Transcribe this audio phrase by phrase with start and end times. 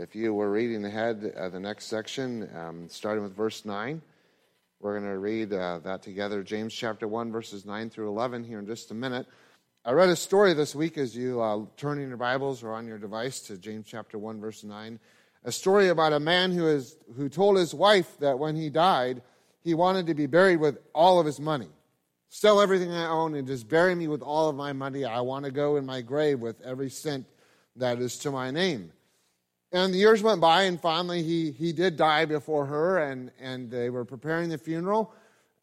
[0.00, 4.00] If you were reading ahead, uh, the next section, um, starting with verse 9,
[4.80, 6.42] we're going to read uh, that together.
[6.42, 9.26] James chapter 1, verses 9 through 11, here in just a minute.
[9.84, 12.86] I read a story this week as you uh, turn in your Bibles or on
[12.86, 14.98] your device to James chapter 1, verse 9.
[15.44, 19.20] A story about a man who, is, who told his wife that when he died,
[19.62, 21.68] he wanted to be buried with all of his money.
[22.30, 25.04] Sell everything I own and just bury me with all of my money.
[25.04, 27.26] I want to go in my grave with every cent
[27.76, 28.92] that is to my name.
[29.72, 33.70] And the years went by, and finally he, he did die before her, and, and
[33.70, 35.12] they were preparing the funeral.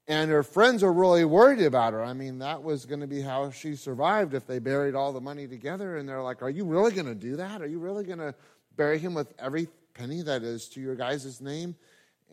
[0.07, 2.01] And her friends were really worried about her.
[2.01, 5.19] I mean, that was going to be how she survived if they buried all the
[5.19, 5.97] money together.
[5.97, 7.61] And they're like, Are you really going to do that?
[7.61, 8.33] Are you really going to
[8.77, 11.75] bury him with every penny that is to your guys' name?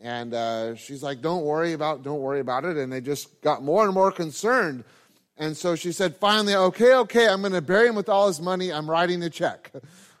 [0.01, 2.77] And uh, she's like, Don't worry about don't worry about it.
[2.77, 4.85] And they just got more and more concerned.
[5.37, 8.39] And so she said, finally, okay, okay, I'm going to bury him with all his
[8.39, 8.71] money.
[8.71, 9.69] I'm writing the check.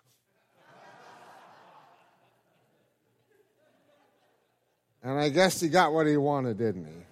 [5.05, 7.05] And I guess he got what he wanted, didn't he?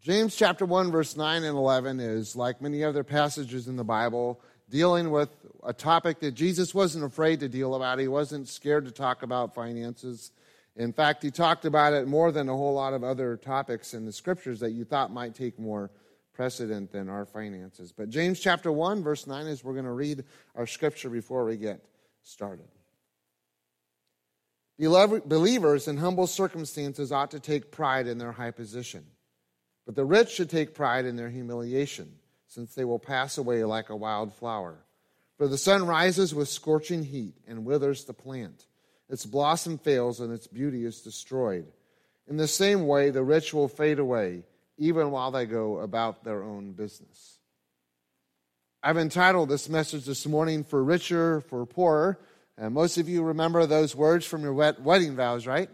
[0.00, 4.40] James chapter 1, verse 9 and 11 is, like many other passages in the Bible,
[4.70, 5.28] dealing with
[5.62, 7.98] a topic that Jesus wasn't afraid to deal about.
[7.98, 10.32] He wasn't scared to talk about finances.
[10.74, 14.06] In fact, he talked about it more than a whole lot of other topics in
[14.06, 15.90] the scriptures that you thought might take more
[16.32, 17.92] precedent than our finances.
[17.92, 21.58] But James chapter 1, verse 9 is we're going to read our scripture before we
[21.58, 21.84] get
[22.22, 22.68] started.
[24.78, 29.04] Believers in humble circumstances ought to take pride in their high position,
[29.86, 33.88] but the rich should take pride in their humiliation, since they will pass away like
[33.88, 34.84] a wild flower.
[35.38, 38.66] For the sun rises with scorching heat and withers the plant.
[39.08, 41.66] Its blossom fails and its beauty is destroyed.
[42.28, 44.44] In the same way, the rich will fade away,
[44.78, 47.38] even while they go about their own business.
[48.82, 52.18] I've entitled this message this morning, For Richer, for Poorer
[52.58, 55.68] and most of you remember those words from your wet wedding vows, right?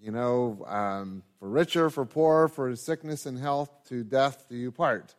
[0.00, 4.70] You know, um, for richer, for poorer, for sickness and health, to death do you
[4.70, 5.14] part.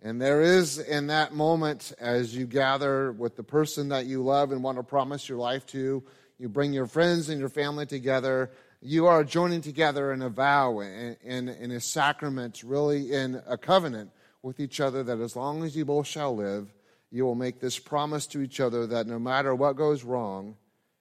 [0.00, 4.52] And there is in that moment, as you gather with the person that you love
[4.52, 6.04] and want to promise your life to,
[6.38, 8.50] you bring your friends and your family together.
[8.80, 13.58] You are joining together in a vow, in, in, in a sacrament, really in a
[13.58, 16.72] covenant with each other that as long as you both shall live,
[17.10, 20.56] you will make this promise to each other that no matter what goes wrong,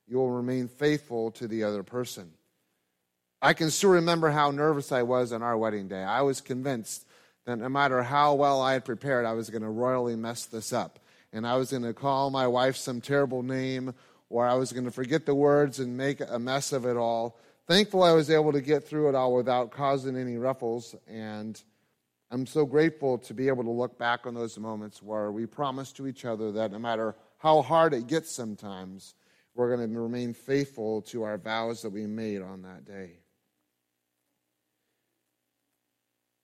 [0.08, 2.32] you will remain faithful to the other person.
[3.42, 6.02] I can still remember how nervous I was on our wedding day.
[6.02, 7.06] I was convinced
[7.46, 10.74] that no matter how well I had prepared, I was going to royally mess this
[10.74, 11.00] up.
[11.34, 13.94] And I was going to call my wife some terrible name,
[14.30, 17.38] or I was going to forget the words and make a mess of it all.
[17.68, 21.62] Thankful I was able to get through it all without causing any ruffles and
[22.30, 25.92] I'm so grateful to be able to look back on those moments where we promise
[25.94, 29.16] to each other that no matter how hard it gets sometimes,
[29.56, 33.20] we're going to remain faithful to our vows that we made on that day.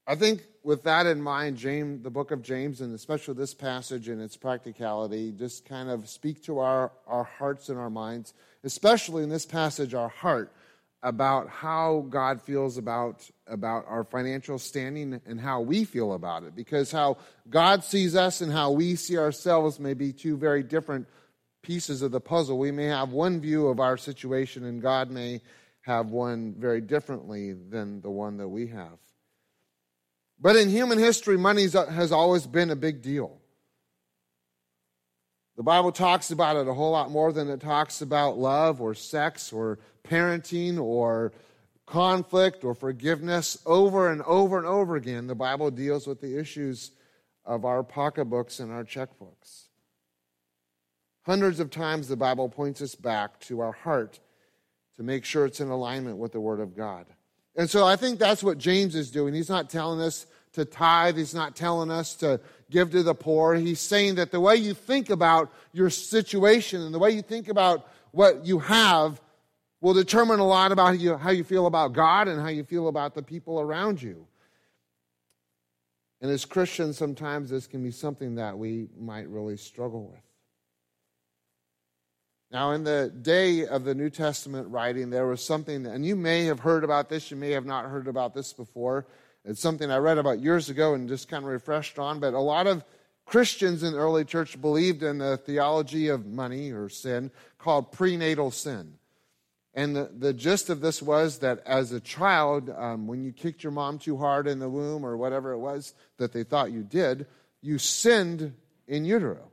[0.07, 4.09] I think with that in mind, James, the book of James, and especially this passage
[4.09, 8.33] and its practicality, just kind of speak to our, our hearts and our minds,
[8.63, 10.51] especially in this passage, our heart
[11.03, 16.55] about how God feels about, about our financial standing and how we feel about it.
[16.55, 17.17] Because how
[17.49, 21.07] God sees us and how we see ourselves may be two very different
[21.61, 22.57] pieces of the puzzle.
[22.57, 25.41] We may have one view of our situation, and God may
[25.81, 28.97] have one very differently than the one that we have.
[30.39, 33.37] But in human history, money has always been a big deal.
[35.55, 38.95] The Bible talks about it a whole lot more than it talks about love or
[38.95, 41.31] sex or parenting or
[41.85, 43.57] conflict or forgiveness.
[43.65, 46.91] Over and over and over again, the Bible deals with the issues
[47.45, 49.65] of our pocketbooks and our checkbooks.
[51.25, 54.19] Hundreds of times, the Bible points us back to our heart
[54.97, 57.05] to make sure it's in alignment with the Word of God.
[57.55, 59.33] And so I think that's what James is doing.
[59.33, 62.39] He's not telling us to tithe, he's not telling us to
[62.73, 63.53] give to the poor.
[63.53, 67.47] He's saying that the way you think about your situation and the way you think
[67.47, 69.21] about what you have
[69.79, 72.63] will determine a lot about how you, how you feel about God and how you
[72.63, 74.27] feel about the people around you.
[76.21, 80.21] And as Christians, sometimes this can be something that we might really struggle with.
[82.49, 86.45] Now, in the day of the New Testament writing, there was something, and you may
[86.45, 89.07] have heard about this, you may have not heard about this before.
[89.45, 92.39] It's something I read about years ago and just kind of refreshed on, but a
[92.39, 92.83] lot of
[93.25, 98.51] Christians in the early church believed in the theology of money or sin called prenatal
[98.51, 98.95] sin.
[99.73, 103.63] And the, the gist of this was that as a child, um, when you kicked
[103.63, 106.83] your mom too hard in the womb or whatever it was that they thought you
[106.83, 107.25] did,
[107.61, 108.53] you sinned
[108.87, 109.49] in utero.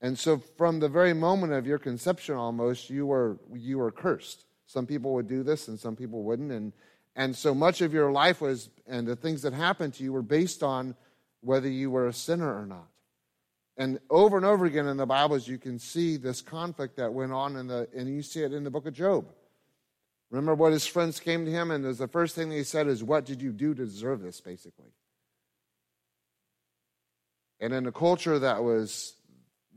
[0.00, 4.44] And so from the very moment of your conception almost, you were, you were cursed.
[4.66, 6.50] Some people would do this and some people wouldn't.
[6.50, 6.72] And,
[7.16, 10.22] and so much of your life was, and the things that happened to you were
[10.22, 10.94] based on
[11.40, 12.88] whether you were a sinner or not.
[13.76, 17.32] And over and over again in the Bibles, you can see this conflict that went
[17.32, 19.26] on in the, and you see it in the book of Job.
[20.30, 23.24] Remember what his friends came to him, and the first thing they said is, What
[23.24, 24.92] did you do to deserve this, basically?
[27.60, 29.14] And in a culture that was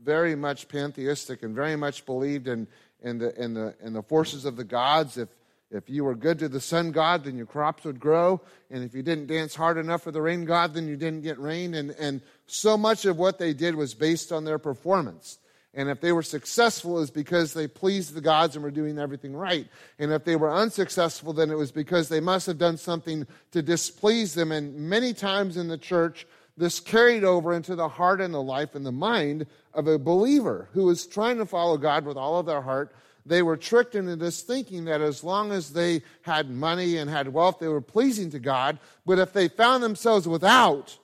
[0.02, 2.66] very much pantheistic and very much believed in,
[3.02, 5.28] in, the, in, the, in the forces of the gods, if
[5.70, 8.40] if you were good to the sun god, then your crops would grow.
[8.70, 11.38] And if you didn't dance hard enough for the rain god, then you didn't get
[11.38, 11.74] rain.
[11.74, 15.38] And, and so much of what they did was based on their performance.
[15.74, 18.98] And if they were successful, it was because they pleased the gods and were doing
[18.98, 19.68] everything right.
[19.98, 23.60] And if they were unsuccessful, then it was because they must have done something to
[23.60, 24.50] displease them.
[24.50, 26.26] And many times in the church,
[26.56, 30.68] this carried over into the heart and the life and the mind of a believer
[30.72, 32.92] who was trying to follow God with all of their heart,
[33.28, 37.32] they were tricked into this thinking that as long as they had money and had
[37.32, 38.78] wealth, they were pleasing to God.
[39.04, 40.98] But if they found themselves without,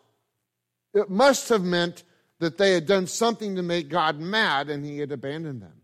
[0.93, 2.03] it must have meant
[2.41, 5.82] that they had done something to make God mad and he had abandoned them.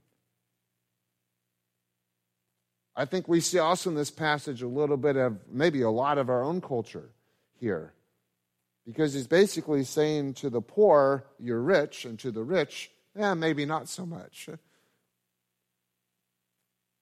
[2.96, 6.18] I think we see also in this passage a little bit of maybe a lot
[6.18, 7.10] of our own culture
[7.58, 7.92] here.
[8.86, 13.64] Because he's basically saying to the poor, you're rich, and to the rich, yeah, maybe
[13.64, 14.48] not so much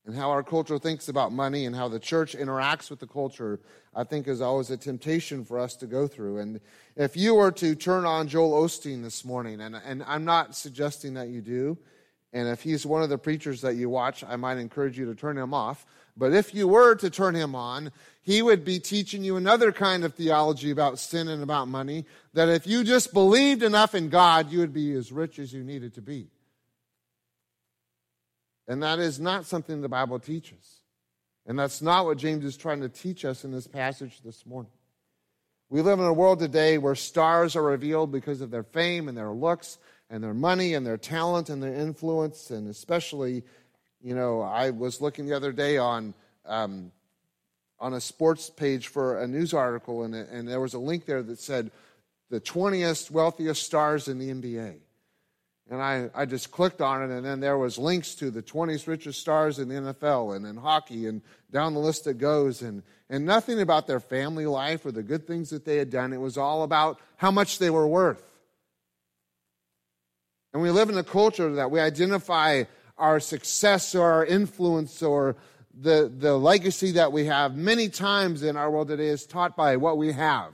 [0.08, 3.60] and how our culture thinks about money and how the church interacts with the culture,
[3.94, 6.38] I think is always a temptation for us to go through.
[6.38, 6.60] And
[6.96, 11.12] if you were to turn on Joel Osteen this morning, and, and I'm not suggesting
[11.14, 11.76] that you do,
[12.32, 15.14] and if he's one of the preachers that you watch, I might encourage you to
[15.14, 15.84] turn him off.
[16.16, 20.06] But if you were to turn him on, he would be teaching you another kind
[20.06, 24.50] of theology about sin and about money, that if you just believed enough in God,
[24.50, 26.28] you would be as rich as you needed to be.
[28.68, 30.82] And that is not something the Bible teaches.
[31.46, 34.70] And that's not what James is trying to teach us in this passage this morning.
[35.70, 39.16] We live in a world today where stars are revealed because of their fame and
[39.16, 39.78] their looks
[40.10, 42.50] and their money and their talent and their influence.
[42.50, 43.42] And especially,
[44.02, 46.12] you know, I was looking the other day on,
[46.44, 46.92] um,
[47.80, 51.22] on a sports page for a news article, and, and there was a link there
[51.22, 51.70] that said
[52.28, 54.76] the 20th wealthiest stars in the NBA.
[55.70, 58.78] And I, I just clicked on it, and then there was links to the 20
[58.86, 61.20] richest stars in the NFL and in hockey, and
[61.50, 62.62] down the list it goes.
[62.62, 66.14] And, and nothing about their family life or the good things that they had done.
[66.14, 68.22] It was all about how much they were worth.
[70.54, 72.64] And we live in a culture that we identify
[72.96, 75.36] our success or our influence or
[75.80, 79.76] the, the legacy that we have many times in our world today is taught by
[79.76, 80.52] what we have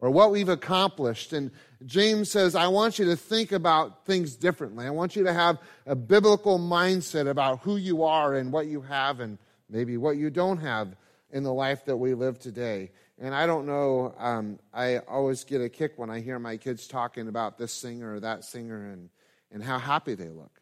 [0.00, 1.32] or what we've accomplished.
[1.32, 1.50] And
[1.84, 4.86] James says, I want you to think about things differently.
[4.86, 8.82] I want you to have a biblical mindset about who you are and what you
[8.82, 10.94] have and maybe what you don't have
[11.30, 12.90] in the life that we live today.
[13.18, 16.86] And I don't know, um, I always get a kick when I hear my kids
[16.86, 19.10] talking about this singer or that singer and,
[19.50, 20.60] and how happy they look.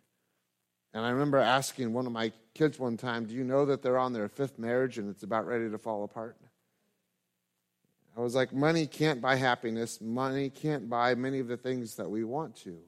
[0.94, 3.98] And I remember asking one of my kids one time, Do you know that they're
[3.98, 6.38] on their fifth marriage and it's about ready to fall apart?
[8.16, 10.00] I was like, money can't buy happiness.
[10.00, 12.78] Money can't buy many of the things that we want to.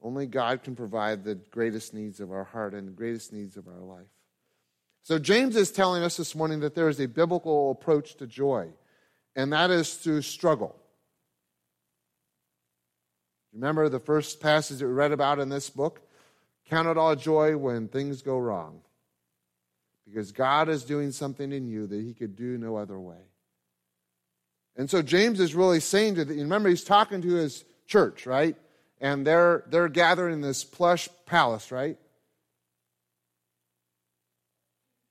[0.00, 3.66] Only God can provide the greatest needs of our heart and the greatest needs of
[3.66, 4.06] our life.
[5.02, 8.68] So, James is telling us this morning that there is a biblical approach to joy,
[9.34, 10.76] and that is through struggle.
[13.52, 16.02] Remember the first passage that we read about in this book?
[16.68, 18.80] Count it all joy when things go wrong,
[20.06, 23.22] because God is doing something in you that He could do no other way.
[24.76, 28.56] And so James is really saying to the, remember he's talking to his church, right?
[29.00, 31.98] And they're they're gathered in this plush palace, right?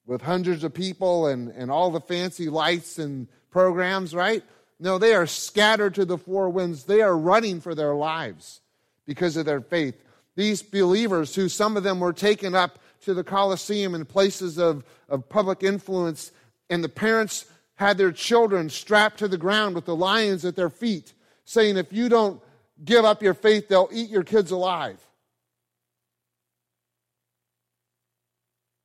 [0.05, 4.43] With hundreds of people and, and all the fancy lights and programs, right?
[4.79, 6.85] No, they are scattered to the four winds.
[6.85, 8.61] They are running for their lives
[9.05, 9.95] because of their faith.
[10.35, 14.83] These believers, who some of them were taken up to the Colosseum and places of,
[15.09, 16.31] of public influence,
[16.69, 17.45] and the parents
[17.81, 21.91] had their children strapped to the ground with the lions at their feet, saying, If
[21.91, 22.39] you don't
[22.85, 24.99] give up your faith, they'll eat your kids alive.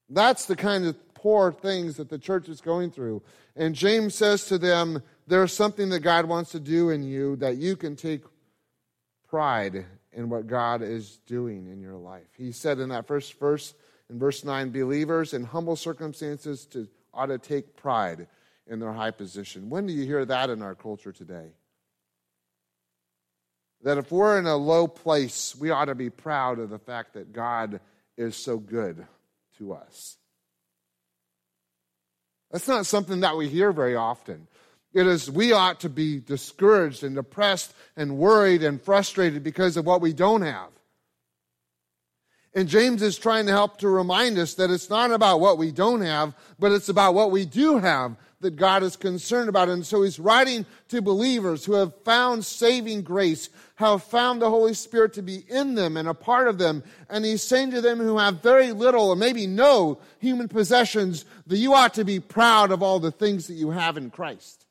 [0.08, 3.22] That's the kind of poor things that the church is going through.
[3.54, 7.58] And James says to them, There's something that God wants to do in you that
[7.58, 8.22] you can take
[9.28, 9.84] pride
[10.14, 12.28] in what God is doing in your life.
[12.38, 13.74] He said in that first verse,
[14.08, 18.26] in verse 9, believers in humble circumstances to, ought to take pride
[18.66, 19.70] in their high position.
[19.70, 21.52] When do you hear that in our culture today?
[23.86, 27.14] that if we're in a low place, we ought to be proud of the fact
[27.14, 27.80] that God
[28.16, 29.06] is so good
[29.58, 30.16] to us.
[32.50, 34.48] That's not something that we hear very often.
[34.92, 39.86] It is we ought to be discouraged and depressed and worried and frustrated because of
[39.86, 40.70] what we don't have.
[42.54, 45.70] And James is trying to help to remind us that it's not about what we
[45.70, 49.68] don't have, but it's about what we do have that God is concerned about.
[49.68, 54.74] And so he's writing to believers who have found saving grace, have found the Holy
[54.74, 56.82] Spirit to be in them and a part of them.
[57.08, 61.56] And he's saying to them who have very little or maybe no human possessions that
[61.56, 64.66] you ought to be proud of all the things that you have in Christ.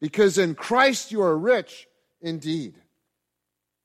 [0.00, 1.86] Because in Christ you are rich
[2.20, 2.76] indeed.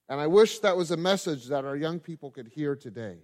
[0.08, 3.20] And I wish that was a message that our young people could hear today.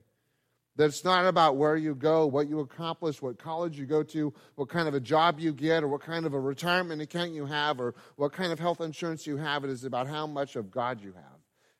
[0.77, 4.33] That it's not about where you go, what you accomplish, what college you go to,
[4.55, 7.47] what kind of a job you get, or what kind of a retirement account you
[7.47, 9.63] have, or what kind of health insurance you have.
[9.63, 11.39] It is about how much of God you have,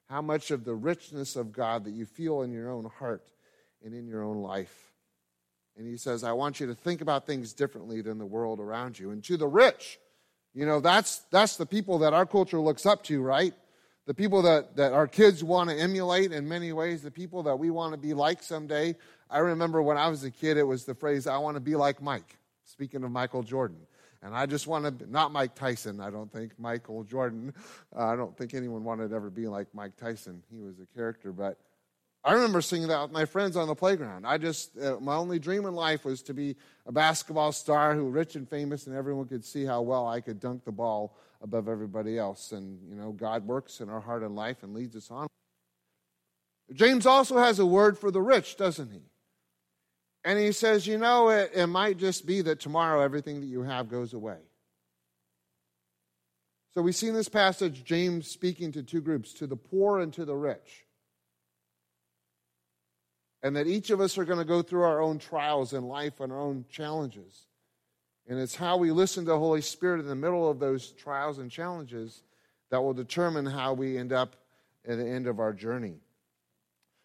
[0.10, 3.30] how much of the richness of God that you feel in your own heart
[3.84, 4.92] and in your own life.
[5.78, 8.98] And he says, I want you to think about things differently than the world around
[8.98, 9.12] you.
[9.12, 10.00] And to the rich,
[10.56, 13.54] you know, that's, that's the people that our culture looks up to, right?
[14.08, 17.58] The people that, that our kids want to emulate in many ways, the people that
[17.58, 18.96] we want to be like someday.
[19.30, 21.76] I remember when I was a kid, it was the phrase, I want to be
[21.76, 23.80] like Mike, speaking of Michael Jordan.
[24.24, 27.54] And I just want to, not Mike Tyson, I don't think, Michael Jordan.
[27.96, 30.42] Uh, I don't think anyone wanted to ever be like Mike Tyson.
[30.50, 31.60] He was a character, but
[32.24, 34.26] I remember singing that with my friends on the playground.
[34.26, 38.10] I just, uh, my only dream in life was to be a basketball star who
[38.10, 41.68] rich and famous and everyone could see how well I could dunk the ball above
[41.68, 42.52] everybody else.
[42.52, 45.28] And, you know, God works in our heart and life and leads us on.
[46.74, 49.04] James also has a word for the rich, doesn't he?
[50.24, 53.64] And he says, you know, it, it might just be that tomorrow everything that you
[53.64, 54.40] have goes away.
[56.74, 60.12] So we see in this passage James speaking to two groups, to the poor and
[60.14, 60.86] to the rich.
[63.42, 66.20] And that each of us are going to go through our own trials in life
[66.20, 67.48] and our own challenges.
[68.28, 71.38] And it's how we listen to the Holy Spirit in the middle of those trials
[71.38, 72.24] and challenges
[72.70, 74.36] that will determine how we end up
[74.86, 75.96] at the end of our journey.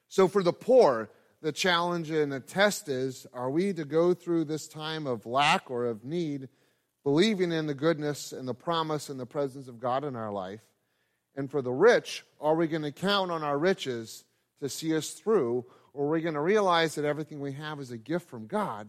[0.08, 1.10] So, for the poor,
[1.40, 5.70] the challenge and the test is are we to go through this time of lack
[5.70, 6.48] or of need,
[7.04, 10.62] believing in the goodness and the promise and the presence of God in our life?
[11.36, 14.24] And for the rich, are we going to count on our riches
[14.60, 15.64] to see us through,
[15.94, 18.88] or are we going to realize that everything we have is a gift from God?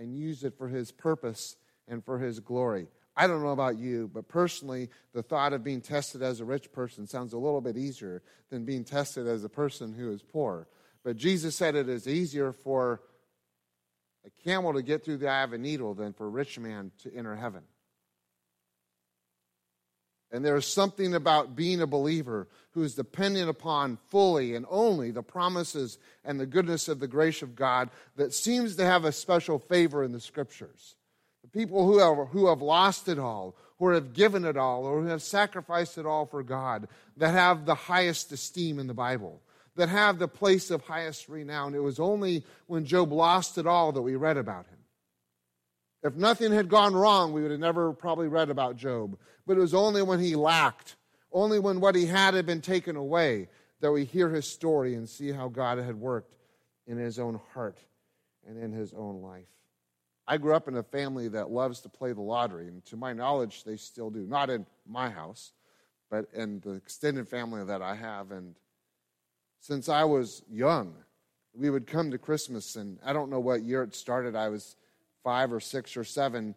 [0.00, 2.88] And use it for His purpose and for His glory.
[3.16, 6.72] I don't know about you, but personally, the thought of being tested as a rich
[6.72, 10.68] person sounds a little bit easier than being tested as a person who is poor.
[11.04, 13.02] But Jesus said it is easier for
[14.24, 16.92] a camel to get through the eye of a needle than for a rich man
[17.02, 17.62] to enter heaven.
[20.32, 25.10] And there is something about being a believer who is dependent upon fully and only
[25.10, 29.12] the promises and the goodness of the grace of God that seems to have a
[29.12, 30.94] special favor in the scriptures.
[31.42, 35.00] The people who have, who have lost it all, who have given it all, or
[35.00, 39.40] who have sacrificed it all for God, that have the highest esteem in the Bible,
[39.74, 41.74] that have the place of highest renown.
[41.74, 44.79] It was only when Job lost it all that we read about him.
[46.02, 49.18] If nothing had gone wrong, we would have never probably read about Job.
[49.46, 50.96] But it was only when he lacked,
[51.32, 53.48] only when what he had had been taken away,
[53.80, 56.34] that we hear his story and see how God had worked
[56.86, 57.78] in his own heart
[58.46, 59.48] and in his own life.
[60.26, 63.12] I grew up in a family that loves to play the lottery, and to my
[63.12, 64.26] knowledge, they still do.
[64.26, 65.52] Not in my house,
[66.10, 68.30] but in the extended family that I have.
[68.30, 68.54] And
[69.60, 70.94] since I was young,
[71.52, 74.36] we would come to Christmas, and I don't know what year it started.
[74.36, 74.76] I was
[75.22, 76.54] five or six or seven,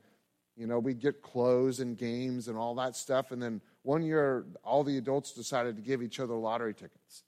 [0.55, 3.31] you know, we'd get clothes and games and all that stuff.
[3.31, 7.23] And then one year, all the adults decided to give each other lottery tickets.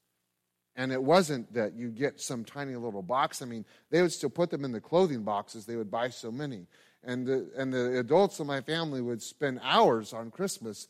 [0.76, 3.42] And it wasn't that you get some tiny little box.
[3.42, 5.66] I mean, they would still put them in the clothing boxes.
[5.66, 6.68] They would buy so many.
[7.04, 10.88] And the, and the adults in my family would spend hours on Christmas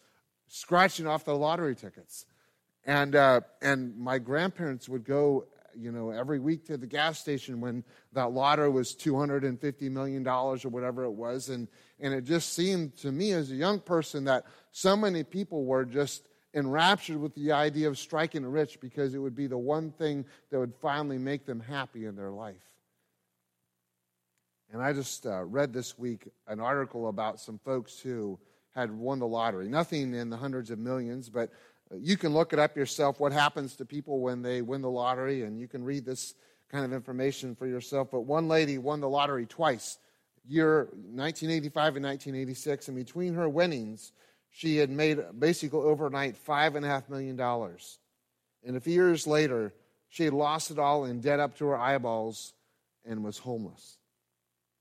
[0.47, 2.25] scratching off the lottery tickets.
[2.83, 5.45] And, uh, and my grandparents would go
[5.77, 10.57] you know, every week to the gas station when that lottery was $250 million or
[10.57, 11.49] whatever it was.
[11.49, 11.67] And,
[11.99, 15.85] and it just seemed to me as a young person that so many people were
[15.85, 20.25] just enraptured with the idea of striking rich because it would be the one thing
[20.49, 22.55] that would finally make them happy in their life.
[24.71, 28.39] And I just uh, read this week an article about some folks who
[28.73, 29.69] had won the lottery.
[29.69, 31.49] Nothing in the hundreds of millions, but
[32.01, 35.43] you can look it up yourself what happens to people when they win the lottery,
[35.43, 36.33] and you can read this
[36.69, 38.09] kind of information for yourself.
[38.11, 39.97] But one lady won the lottery twice,
[40.47, 44.11] year 1985 and 1986, and between her winnings,
[44.49, 47.99] she had made basically overnight five and a half million dollars.
[48.65, 49.73] And a few years later,
[50.09, 52.53] she had lost it all in debt up to her eyeballs
[53.05, 53.97] and was homeless.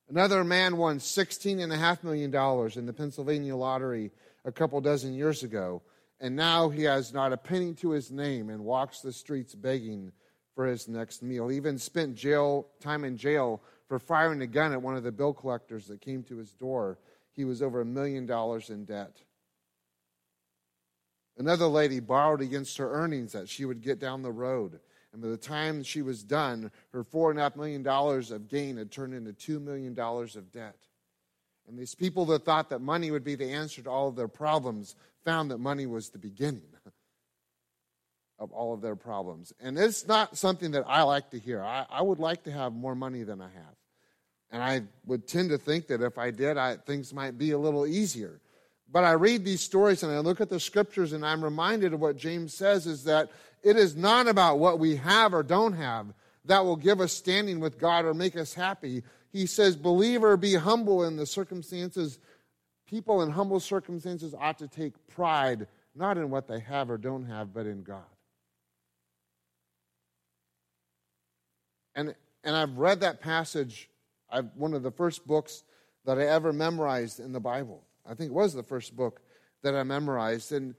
[0.08, 2.34] Another man won $16.5 million
[2.78, 4.12] in the Pennsylvania lottery
[4.44, 5.82] a couple dozen years ago,
[6.20, 10.12] and now he has not a penny to his name and walks the streets begging
[10.54, 11.48] for his next meal.
[11.48, 15.12] He even spent jail time in jail for firing a gun at one of the
[15.12, 16.98] bill collectors that came to his door.
[17.32, 19.22] He was over a million dollars in debt.
[21.36, 24.78] Another lady borrowed against her earnings that she would get down the road.
[25.12, 29.32] And by the time she was done, her $4.5 million of gain had turned into
[29.32, 30.76] $2 million of debt.
[31.68, 34.28] And these people that thought that money would be the answer to all of their
[34.28, 36.68] problems found that money was the beginning
[38.38, 39.52] of all of their problems.
[39.60, 41.62] And it's not something that I like to hear.
[41.62, 43.74] I, I would like to have more money than I have.
[44.50, 47.58] And I would tend to think that if I did, I, things might be a
[47.58, 48.40] little easier.
[48.90, 52.00] But I read these stories and I look at the scriptures and I'm reminded of
[52.00, 53.30] what James says is that
[53.62, 56.12] it is not about what we have or don't have
[56.44, 59.02] that will give us standing with God or make us happy.
[59.34, 62.20] He says, Believer, be humble in the circumstances.
[62.88, 67.26] People in humble circumstances ought to take pride not in what they have or don't
[67.26, 68.04] have, but in God.
[71.96, 72.14] And,
[72.44, 73.90] and I've read that passage,
[74.30, 75.64] I've, one of the first books
[76.04, 77.82] that I ever memorized in the Bible.
[78.06, 79.20] I think it was the first book
[79.64, 80.52] that I memorized.
[80.52, 80.76] And,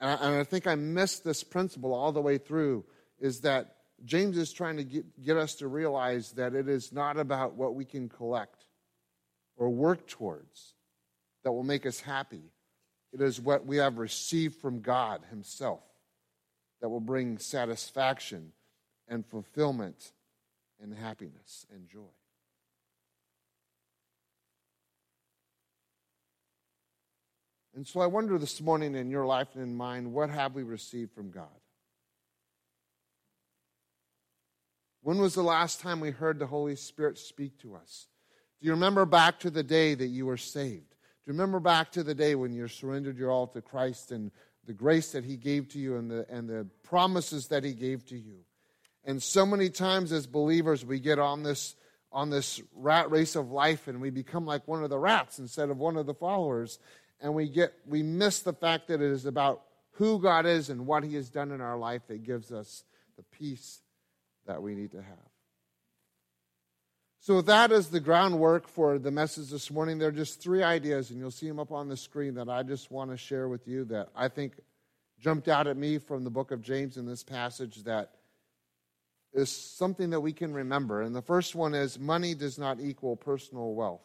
[0.00, 2.86] and, I, and I think I missed this principle all the way through
[3.20, 7.16] is that James is trying to get, get us to realize that it is not
[7.16, 8.64] about what we can collect
[9.56, 10.74] or work towards
[11.42, 12.52] that will make us happy.
[13.12, 15.80] It is what we have received from God Himself
[16.80, 18.52] that will bring satisfaction
[19.08, 20.12] and fulfillment
[20.80, 22.00] and happiness and joy.
[27.74, 30.62] And so I wonder this morning in your life and in mine, what have we
[30.62, 31.46] received from God?
[35.08, 38.08] When was the last time we heard the Holy Spirit speak to us?
[38.60, 40.90] Do you remember back to the day that you were saved?
[40.90, 44.30] Do you remember back to the day when you surrendered your all to Christ and
[44.66, 48.04] the grace that He gave to you and the, and the promises that He gave
[48.08, 48.40] to you?
[49.02, 51.74] And so many times as believers, we get on this,
[52.12, 55.70] on this rat race of life and we become like one of the rats instead
[55.70, 56.78] of one of the followers.
[57.22, 60.86] And we, get, we miss the fact that it is about who God is and
[60.86, 62.84] what He has done in our life that gives us
[63.16, 63.80] the peace
[64.48, 65.28] that we need to have.
[67.20, 69.98] So, that is the groundwork for the message this morning.
[69.98, 72.62] There are just three ideas, and you'll see them up on the screen that I
[72.62, 74.54] just want to share with you that I think
[75.20, 78.12] jumped out at me from the book of James in this passage that
[79.34, 81.02] is something that we can remember.
[81.02, 84.00] And the first one is money does not equal personal wealth.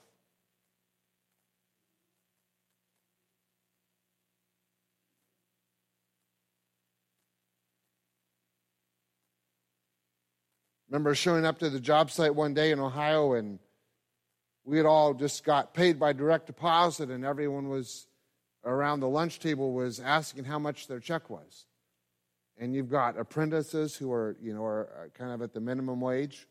[10.94, 13.58] Remember showing up to the job site one day in Ohio and
[14.64, 18.06] we had all just got paid by direct deposit and everyone was
[18.64, 21.66] around the lunch table was asking how much their check was
[22.60, 26.48] and you've got apprentices who are, you know, are kind of at the minimum wage.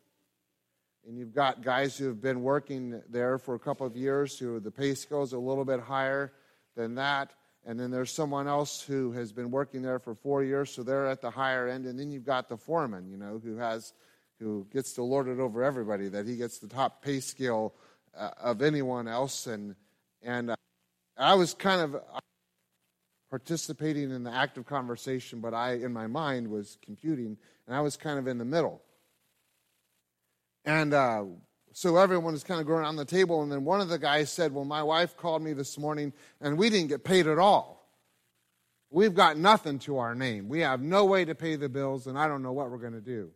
[1.06, 4.58] And you've got guys who have been working there for a couple of years who
[4.58, 6.32] the pay scale is a little bit higher
[6.74, 7.32] than that.
[7.64, 11.06] And then there's someone else who has been working there for four years, so they're
[11.06, 11.86] at the higher end.
[11.86, 13.92] And then you've got the foreman, you know, who has,
[14.42, 17.74] who gets to lord it over everybody, that he gets the top pay scale
[18.16, 19.46] uh, of anyone else.
[19.46, 19.76] And
[20.22, 20.56] and uh,
[21.16, 22.02] I was kind of
[23.30, 27.96] participating in the active conversation, but I, in my mind, was computing, and I was
[27.96, 28.82] kind of in the middle.
[30.64, 31.24] And uh,
[31.72, 34.30] so everyone was kind of going around the table, and then one of the guys
[34.30, 37.88] said, Well, my wife called me this morning, and we didn't get paid at all.
[38.90, 40.48] We've got nothing to our name.
[40.50, 42.92] We have no way to pay the bills, and I don't know what we're going
[42.92, 43.30] to do.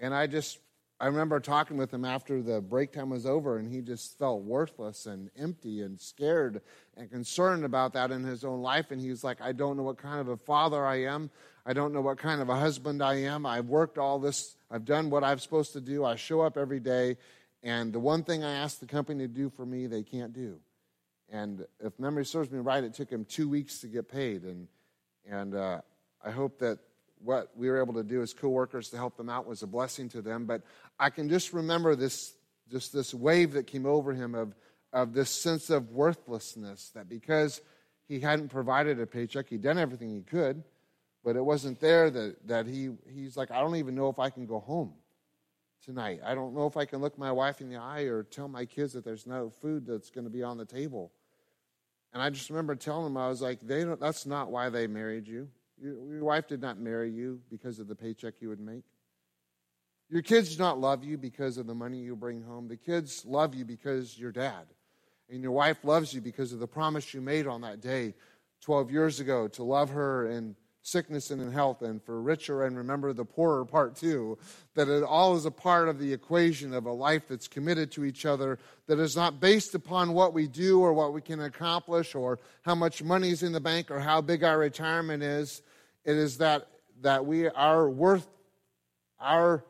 [0.00, 0.58] And I just
[1.02, 4.42] I remember talking with him after the break time was over, and he just felt
[4.42, 6.60] worthless and empty and scared
[6.94, 8.90] and concerned about that in his own life.
[8.90, 11.30] And he was like, I don't know what kind of a father I am.
[11.64, 13.46] I don't know what kind of a husband I am.
[13.46, 16.04] I've worked all this, I've done what I'm supposed to do.
[16.04, 17.16] I show up every day,
[17.62, 20.58] and the one thing I asked the company to do for me, they can't do.
[21.30, 24.42] And if memory serves me right, it took him two weeks to get paid.
[24.42, 24.68] And,
[25.30, 25.80] and uh,
[26.22, 26.78] I hope that
[27.22, 30.08] what we were able to do as co-workers to help them out was a blessing
[30.10, 30.46] to them.
[30.46, 30.62] But
[30.98, 32.34] I can just remember this,
[32.70, 34.54] just this wave that came over him of,
[34.92, 37.60] of this sense of worthlessness that because
[38.08, 40.64] he hadn't provided a paycheck, he'd done everything he could,
[41.22, 44.30] but it wasn't there that, that he, he's like, I don't even know if I
[44.30, 44.94] can go home.
[45.84, 46.20] tonight.
[46.24, 48.64] I don't know if I can look my wife in the eye or tell my
[48.64, 51.12] kids that there's no food that's going to be on the table.
[52.12, 54.86] And I just remember telling him, I was like, they don't, that's not why they
[54.86, 55.48] married you.
[55.82, 58.84] Your, wife did not marry you because of the paycheck you would make.
[60.10, 62.68] Your kids do not love you because of the money you bring home.
[62.68, 64.66] The kids love you because you're dad.
[65.30, 68.14] And your wife loves you because of the promise you made on that day
[68.62, 72.76] 12 years ago to love her in sickness and in health, and for richer and
[72.76, 74.38] remember the poorer part too.
[74.74, 78.04] That it all is a part of the equation of a life that's committed to
[78.04, 82.14] each other, that is not based upon what we do or what we can accomplish
[82.14, 85.62] or how much money is in the bank or how big our retirement is.
[86.04, 86.68] It is that,
[87.02, 88.26] that we are worth
[89.20, 89.64] our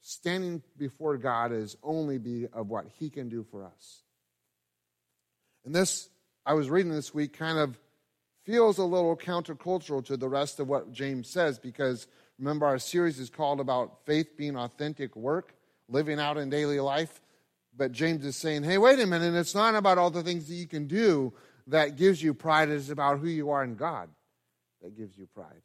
[0.00, 4.02] standing before God is only be of what He can do for us.
[5.64, 6.10] And this,
[6.44, 7.78] I was reading this week, kind of
[8.44, 12.06] feels a little countercultural to the rest of what James says because
[12.38, 15.54] remember, our series is called about faith being authentic work,
[15.88, 17.22] living out in daily life.
[17.76, 20.54] But James is saying, hey, wait a minute, it's not about all the things that
[20.54, 21.32] you can do
[21.68, 24.08] that gives you pride, it's about who you are in God
[24.82, 25.62] that gives you pride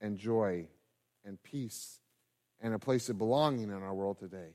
[0.00, 0.68] and joy
[1.24, 1.98] and peace
[2.60, 4.54] and a place of belonging in our world today.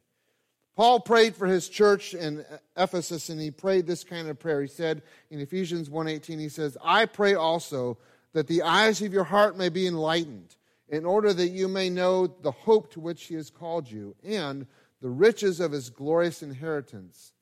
[0.75, 2.45] Paul prayed for his church in
[2.77, 4.61] Ephesus and he prayed this kind of prayer.
[4.61, 7.97] He said in Ephesians 1:18 he says, "I pray also
[8.31, 10.55] that the eyes of your heart may be enlightened,
[10.87, 14.65] in order that you may know the hope to which he has called you and
[15.01, 17.33] the riches of his glorious inheritance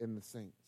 [0.00, 0.63] in the saints."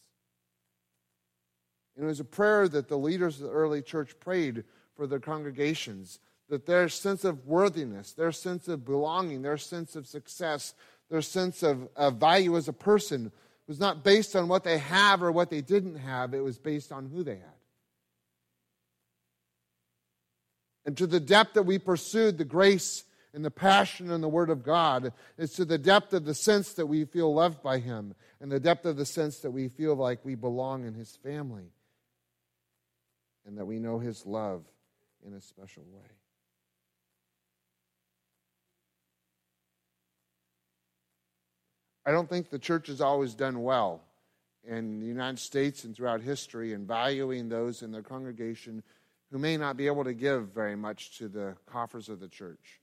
[1.97, 4.65] And it was a prayer that the leaders of the early church prayed
[4.97, 10.07] for their congregations, that their sense of worthiness, their sense of belonging, their sense of
[10.07, 10.75] success
[11.11, 13.31] their sense of, of value as a person
[13.67, 16.93] was not based on what they have or what they didn't have, it was based
[16.93, 17.51] on who they had.
[20.85, 23.05] And to the depth that we pursued the grace
[23.35, 26.75] and the passion and the Word of God is to the depth of the sense
[26.75, 29.97] that we feel loved by Him and the depth of the sense that we feel
[29.97, 31.71] like we belong in His family
[33.47, 34.65] and that we know His love
[35.27, 36.11] in a special way.
[42.05, 44.03] I don't think the church has always done well
[44.65, 48.83] in the United States and throughout history in valuing those in their congregation
[49.33, 52.81] who may not be able to give very much to the coffers of the church,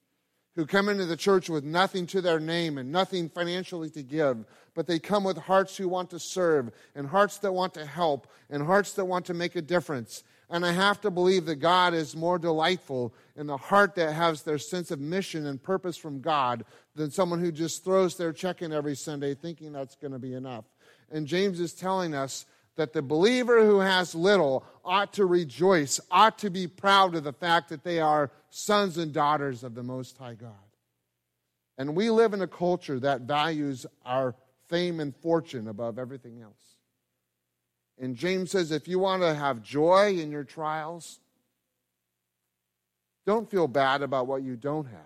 [0.55, 4.45] who come into the church with nothing to their name and nothing financially to give,
[4.75, 8.27] but they come with hearts who want to serve and hearts that want to help
[8.49, 10.23] and hearts that want to make a difference.
[10.49, 14.43] And I have to believe that God is more delightful in the heart that has
[14.43, 18.61] their sense of mission and purpose from God than someone who just throws their check
[18.61, 20.65] in every Sunday thinking that's going to be enough.
[21.11, 26.37] And James is telling us that the believer who has little ought to rejoice, ought
[26.39, 30.17] to be proud of the fact that they are sons and daughters of the Most
[30.17, 30.51] High God.
[31.77, 34.35] And we live in a culture that values our
[34.69, 36.72] fame and fortune above everything else.
[37.99, 41.19] And James says if you want to have joy in your trials,
[43.25, 44.99] don't feel bad about what you don't have.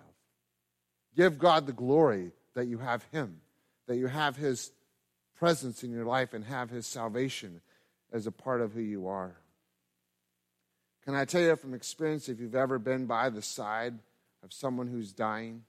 [1.16, 3.40] Give God the glory that you have Him,
[3.86, 4.72] that you have His
[5.36, 7.60] presence in your life and have His salvation
[8.12, 9.36] as a part of who you are.
[11.04, 13.94] Can I tell you from experience if you've ever been by the side
[14.42, 15.62] of someone who's dying?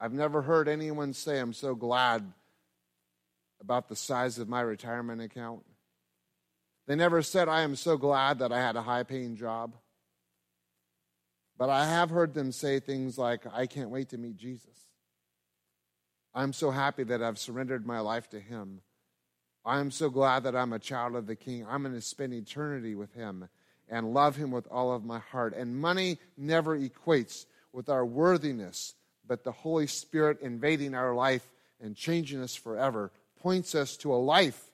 [0.00, 2.32] I've never heard anyone say, I'm so glad
[3.60, 5.64] about the size of my retirement account.
[6.86, 9.76] They never said, I am so glad that I had a high paying job.
[11.56, 14.68] But I have heard them say things like, I can't wait to meet Jesus.
[16.34, 18.80] I'm so happy that I've surrendered my life to Him.
[19.64, 21.64] I'm so glad that I'm a child of the King.
[21.68, 23.48] I'm going to spend eternity with Him
[23.88, 25.54] and love Him with all of my heart.
[25.54, 28.94] And money never equates with our worthiness,
[29.26, 31.48] but the Holy Spirit invading our life
[31.80, 34.71] and changing us forever points us to a life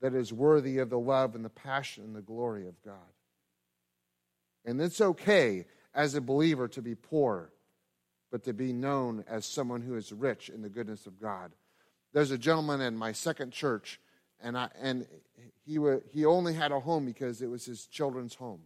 [0.00, 2.94] that is worthy of the love and the passion and the glory of God.
[4.64, 7.50] And it's okay as a believer to be poor,
[8.30, 11.52] but to be known as someone who is rich in the goodness of God.
[12.12, 14.00] There's a gentleman in my second church,
[14.40, 15.06] and, I, and
[15.64, 15.78] he,
[16.12, 18.60] he only had a home because it was his children's home.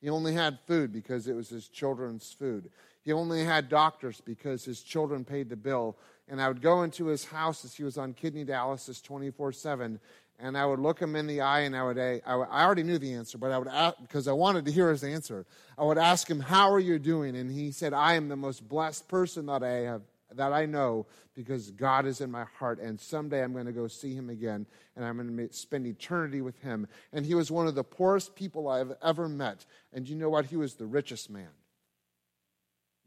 [0.00, 2.70] He only had food because it was his children's food.
[3.02, 5.96] He only had doctors because his children paid the bill.
[6.28, 10.00] And I would go into his house as he was on kidney dialysis 24 7,
[10.42, 12.98] and I would look him in the eye and I would, I, I already knew
[12.98, 15.46] the answer, but I would ask, because I wanted to hear his answer.
[15.76, 17.36] I would ask him, how are you doing?
[17.36, 20.02] And he said, I am the most blessed person that I have,
[20.34, 22.80] that I know because God is in my heart.
[22.80, 26.40] And someday I'm going to go see him again and I'm going to spend eternity
[26.40, 26.86] with him.
[27.12, 29.66] And he was one of the poorest people I've ever met.
[29.92, 30.46] And you know what?
[30.46, 31.48] He was the richest man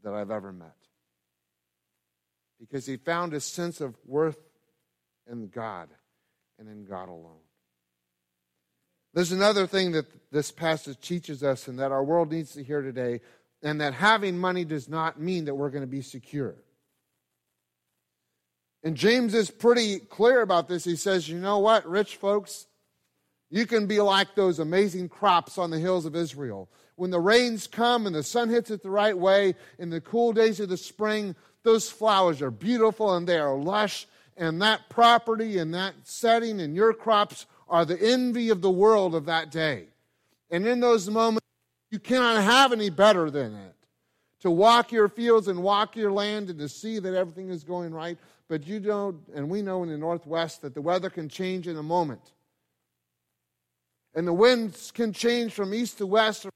[0.02, 0.76] that I've ever met.
[2.60, 4.38] because he found a sense of worth
[5.30, 5.88] in God
[6.58, 7.40] and in God alone.
[9.12, 12.82] There's another thing that this passage teaches us and that our world needs to hear
[12.82, 13.20] today,
[13.62, 16.56] and that having money does not mean that we're going to be secure.
[18.82, 20.84] And James is pretty clear about this.
[20.84, 22.66] He says, You know what, rich folks?
[23.50, 26.68] You can be like those amazing crops on the hills of Israel.
[26.96, 30.32] When the rains come and the sun hits it the right way in the cool
[30.32, 34.06] days of the spring, those flowers are beautiful and they are lush.
[34.36, 39.14] And that property and that setting and your crops are the envy of the world
[39.14, 39.86] of that day.
[40.50, 41.46] And in those moments,
[41.90, 43.74] you cannot have any better than it.
[44.40, 47.94] To walk your fields and walk your land and to see that everything is going
[47.94, 48.18] right.
[48.48, 51.76] But you don't, and we know in the Northwest that the weather can change in
[51.76, 52.20] a moment.
[54.14, 56.46] And the winds can change from east to west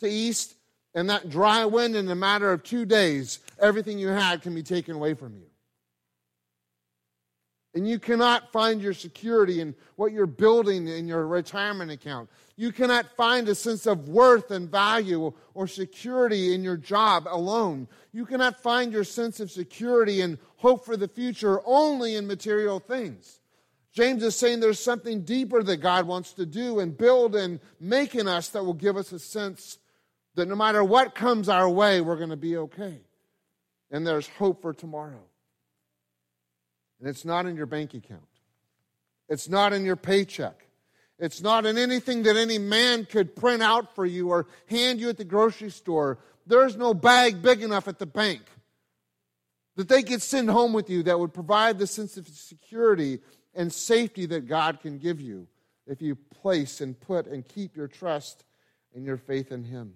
[0.00, 0.54] to east.
[0.94, 4.62] And that dry wind, in a matter of two days, everything you had can be
[4.62, 5.49] taken away from you.
[7.72, 12.28] And you cannot find your security in what you're building in your retirement account.
[12.56, 17.86] You cannot find a sense of worth and value or security in your job alone.
[18.12, 22.80] You cannot find your sense of security and hope for the future only in material
[22.80, 23.40] things.
[23.92, 28.14] James is saying there's something deeper that God wants to do and build and make
[28.14, 29.78] in us that will give us a sense
[30.34, 32.98] that no matter what comes our way, we're going to be okay.
[33.90, 35.22] And there's hope for tomorrow.
[37.00, 38.28] And it's not in your bank account,
[39.28, 40.66] it's not in your paycheck.
[41.20, 45.10] It's not in anything that any man could print out for you or hand you
[45.10, 46.18] at the grocery store.
[46.46, 48.40] There's no bag big enough at the bank
[49.76, 53.20] that they could send home with you that would provide the sense of security
[53.54, 55.46] and safety that God can give you
[55.86, 58.44] if you place and put and keep your trust
[58.94, 59.94] and your faith in Him.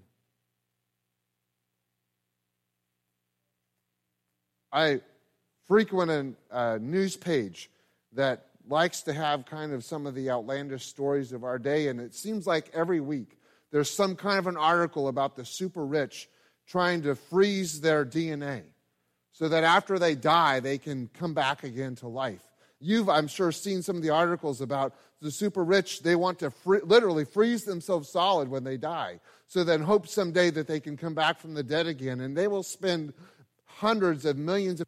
[4.70, 5.00] I
[5.66, 7.70] frequent a, news page
[8.12, 12.00] that likes to have kind of some of the outlandish stories of our day, and
[12.00, 13.38] it seems like every week
[13.70, 16.28] there's some kind of an article about the super rich
[16.66, 18.62] trying to freeze their DNA
[19.32, 22.42] so that after they die, they can come back again to life.
[22.80, 26.02] You've, I'm sure, seen some of the articles about the super rich.
[26.02, 30.50] They want to free, literally freeze themselves solid when they die, so then hope someday
[30.50, 32.20] that they can come back from the dead again.
[32.20, 33.12] And they will spend
[33.64, 34.86] hundreds of millions of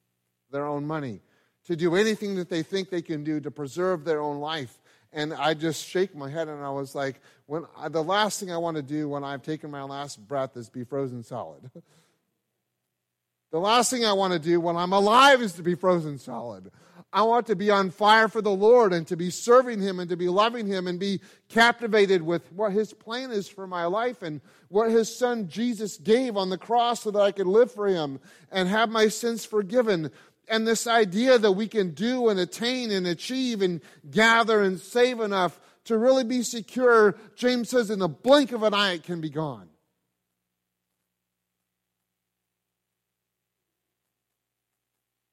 [0.57, 1.21] their own money
[1.67, 4.79] to do anything that they think they can do to preserve their own life.
[5.13, 8.51] And I just shake my head and I was like, when I, the last thing
[8.51, 11.71] I want to do when I've taken my last breath is be frozen solid.
[13.51, 16.71] the last thing I want to do when I'm alive is to be frozen solid.
[17.13, 20.11] I want to be on fire for the Lord and to be serving Him and
[20.11, 24.23] to be loving Him and be captivated with what His plan is for my life
[24.23, 27.87] and what His Son Jesus gave on the cross so that I could live for
[27.87, 28.19] Him
[28.51, 30.11] and have my sins forgiven.
[30.49, 33.81] And this idea that we can do and attain and achieve and
[34.11, 38.75] gather and save enough to really be secure, James says, in the blink of an
[38.75, 39.69] eye, it can be gone.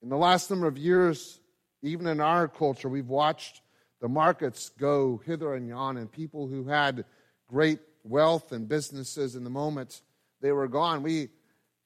[0.01, 1.39] In the last number of years,
[1.81, 3.61] even in our culture, we've watched
[4.01, 7.05] the markets go hither and yon, and people who had
[7.47, 10.01] great wealth and businesses in the moment
[10.41, 11.03] they were gone.
[11.03, 11.29] We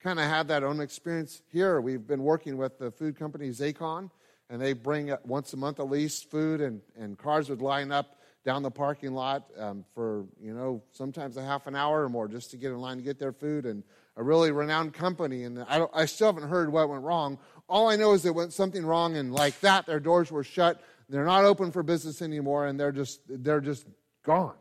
[0.02, 1.80] kind of had that own experience here.
[1.80, 4.10] We've been working with the food company Zaycon,
[4.50, 8.16] and they bring once a month at least food, and, and cars would line up
[8.44, 12.28] down the parking lot um, for, you know, sometimes a half an hour or more
[12.28, 13.66] just to get in line to get their food.
[13.66, 13.82] And
[14.16, 17.96] a really renowned company, and I, I still haven't heard what went wrong all I
[17.96, 20.80] know is that went something wrong, and like that, their doors were shut.
[21.08, 23.86] They're not open for business anymore, and they're just they're just
[24.24, 24.56] gone.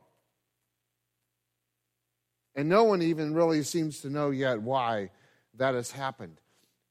[2.56, 5.12] And no one even really seems to know yet why
[5.58, 6.40] that has happened.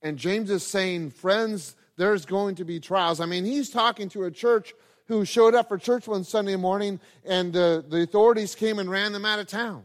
[0.03, 3.21] And James is saying, friends, there's going to be trials.
[3.21, 4.75] I mean, he's talking to a church
[5.07, 9.13] who showed up for church one Sunday morning, and uh, the authorities came and ran
[9.13, 9.85] them out of town.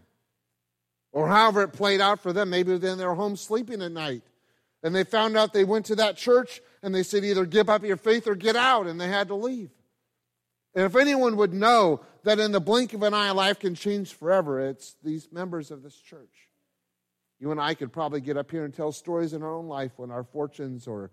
[1.11, 2.49] Or however it played out for them.
[2.49, 4.23] Maybe then they were home sleeping at night.
[4.83, 7.83] And they found out they went to that church and they said, either give up
[7.83, 9.69] your faith or get out, and they had to leave.
[10.73, 14.13] And if anyone would know that in the blink of an eye, life can change
[14.13, 16.50] forever, it's these members of this church.
[17.41, 19.93] You and I could probably get up here and tell stories in our own life
[19.97, 21.09] when our fortunes or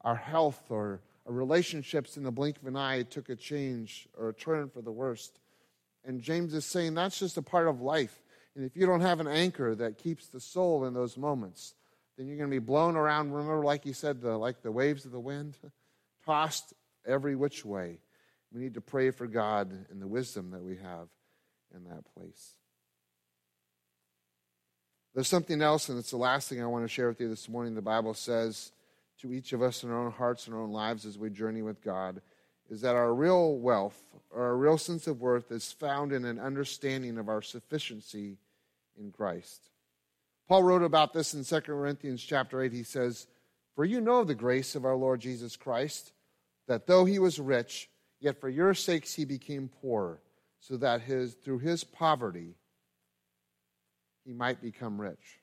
[0.00, 4.30] our health or our relationships in the blink of an eye took a change or
[4.30, 5.38] a turn for the worst.
[6.02, 8.22] And James is saying that's just a part of life.
[8.54, 11.74] And if you don't have an anchor that keeps the soul in those moments,
[12.16, 13.32] then you're going to be blown around.
[13.32, 15.58] Remember, like he said, the, like the waves of the wind,
[16.24, 16.72] tossed
[17.06, 17.98] every which way.
[18.50, 21.08] We need to pray for God and the wisdom that we have
[21.74, 22.54] in that place.
[25.16, 27.48] There's something else, and it's the last thing I want to share with you this
[27.48, 27.74] morning.
[27.74, 28.72] The Bible says
[29.22, 31.62] to each of us in our own hearts and our own lives as we journey
[31.62, 32.20] with God
[32.68, 33.98] is that our real wealth
[34.30, 38.36] or our real sense of worth is found in an understanding of our sufficiency
[39.00, 39.70] in Christ.
[40.48, 42.74] Paul wrote about this in 2 Corinthians chapter 8.
[42.74, 43.26] He says,
[43.74, 46.12] For you know the grace of our Lord Jesus Christ,
[46.68, 47.88] that though he was rich,
[48.20, 50.20] yet for your sakes he became poor,
[50.60, 52.56] so that his, through his poverty
[54.26, 55.40] he might become rich.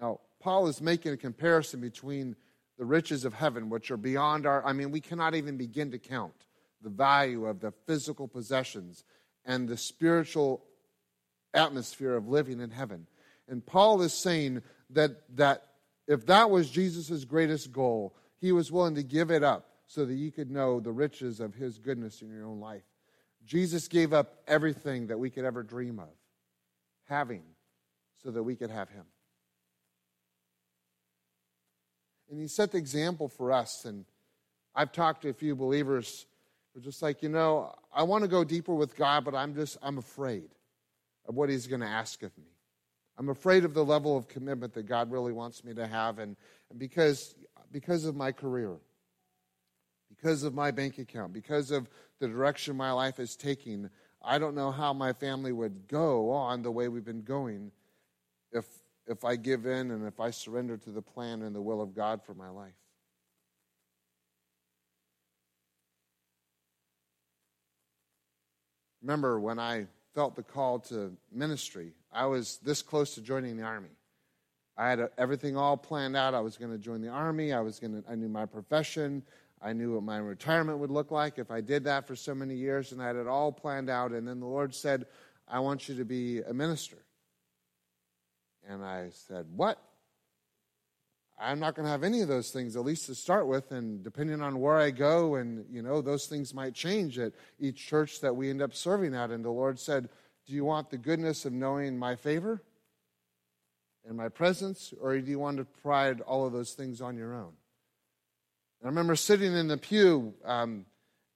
[0.00, 2.36] Now, Paul is making a comparison between
[2.78, 5.98] the riches of heaven, which are beyond our, I mean, we cannot even begin to
[5.98, 6.46] count
[6.82, 9.02] the value of the physical possessions
[9.44, 10.62] and the spiritual
[11.54, 13.06] atmosphere of living in heaven.
[13.48, 15.64] And Paul is saying that, that
[16.06, 20.14] if that was Jesus' greatest goal, he was willing to give it up so that
[20.14, 22.82] you could know the riches of his goodness in your own life.
[23.44, 26.08] Jesus gave up everything that we could ever dream of
[27.08, 27.42] having
[28.22, 29.04] so that we could have him.
[32.30, 33.84] And he set the example for us.
[33.84, 34.04] And
[34.74, 36.26] I've talked to a few believers
[36.72, 39.54] who are just like, you know, I want to go deeper with God, but I'm
[39.54, 40.48] just, I'm afraid
[41.28, 42.50] of what he's going to ask of me.
[43.18, 46.18] I'm afraid of the level of commitment that God really wants me to have.
[46.18, 46.36] And,
[46.70, 47.34] and because,
[47.72, 48.76] because of my career,
[50.08, 51.88] because of my bank account, because of
[52.20, 53.88] the direction my life is taking,
[54.26, 57.70] I don't know how my family would go on the way we've been going
[58.52, 58.66] if
[59.06, 61.94] if I give in and if I surrender to the plan and the will of
[61.94, 62.74] God for my life.
[69.00, 73.62] Remember when I felt the call to ministry, I was this close to joining the
[73.62, 73.90] army.
[74.76, 76.34] I had everything all planned out.
[76.34, 77.52] I was going to join the army.
[77.52, 79.22] I was going to I knew my profession.
[79.66, 82.54] I knew what my retirement would look like if I did that for so many
[82.54, 85.06] years and I had it all planned out and then the Lord said,
[85.48, 86.98] "I want you to be a minister."
[88.68, 89.80] And I said, What?
[91.38, 93.70] I'm not going to have any of those things, at least to start with.
[93.70, 97.86] And depending on where I go, and, you know, those things might change at each
[97.86, 99.30] church that we end up serving at.
[99.30, 100.08] And the Lord said,
[100.46, 102.62] Do you want the goodness of knowing my favor
[104.06, 107.34] and my presence, or do you want to pride all of those things on your
[107.34, 107.52] own?
[108.82, 110.86] I remember sitting in the pew um,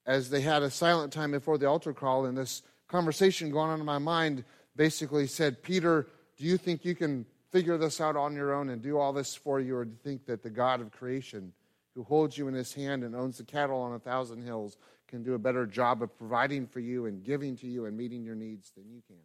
[0.06, 3.80] as they had a silent time before the altar call, and this conversation going on
[3.80, 4.44] in my mind
[4.76, 8.82] basically said, Peter, do you think you can figure this out on your own and
[8.82, 11.52] do all this for you, or do you think that the God of creation,
[11.94, 14.76] who holds you in his hand and owns the cattle on a thousand hills,
[15.08, 18.22] can do a better job of providing for you and giving to you and meeting
[18.22, 19.16] your needs than you can?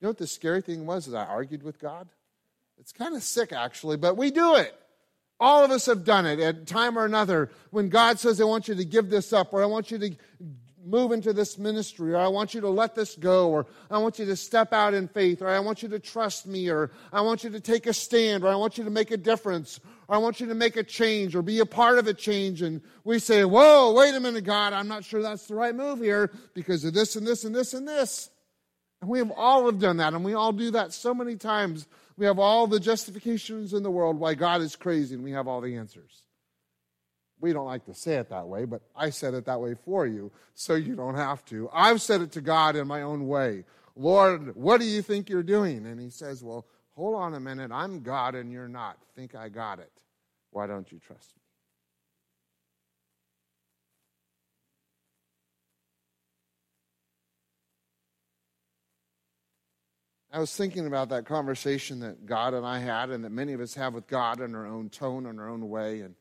[0.00, 2.08] You know what the scary thing was is I argued with God?
[2.78, 4.74] It's kind of sick, actually, but we do it.
[5.40, 7.50] All of us have done it at time or another.
[7.70, 10.14] When God says, I want you to give this up, or I want you to
[10.84, 14.18] move into this ministry, or I want you to let this go, or I want
[14.18, 17.22] you to step out in faith, or I want you to trust me, or I
[17.22, 20.16] want you to take a stand, or I want you to make a difference, or
[20.16, 22.60] I want you to make a change, or be a part of a change.
[22.60, 26.00] And we say, Whoa, wait a minute, God, I'm not sure that's the right move
[26.00, 28.28] here because of this and this and this and this.
[29.00, 31.86] And we have all have done that, and we all do that so many times.
[32.16, 35.48] We have all the justifications in the world why God is crazy, and we have
[35.48, 36.22] all the answers.
[37.40, 40.06] We don't like to say it that way, but I said it that way for
[40.06, 41.70] you, so you don't have to.
[41.72, 43.64] I've said it to God in my own way.
[43.96, 45.86] Lord, what do you think you're doing?
[45.86, 47.70] And he says, Well, hold on a minute.
[47.72, 48.98] I'm God and you're not.
[49.16, 49.90] Think I got it.
[50.50, 51.39] Why don't you trust me?
[60.32, 63.60] I was thinking about that conversation that God and I had, and that many of
[63.60, 66.02] us have with God in our own tone, in our own way.
[66.02, 66.14] And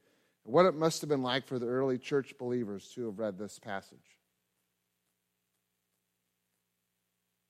[0.44, 3.60] what it must have been like for the early church believers to have read this
[3.60, 4.18] passage.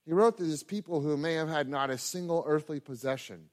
[0.06, 3.45] He wrote to his people who may have had not a single earthly possession,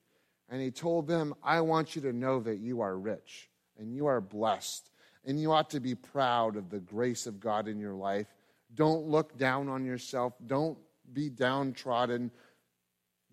[0.49, 4.07] and he told them, I want you to know that you are rich and you
[4.07, 4.91] are blessed,
[5.25, 8.27] and you ought to be proud of the grace of God in your life.
[8.75, 10.79] Don't look down on yourself, don't
[11.13, 12.33] be downtrodden.